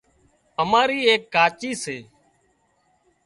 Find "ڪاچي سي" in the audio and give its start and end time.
1.33-1.97